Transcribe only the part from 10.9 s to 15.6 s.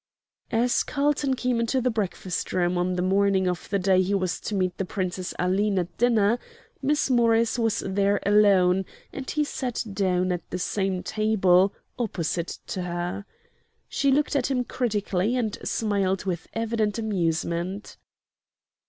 table, opposite to her. She looked at him critically, and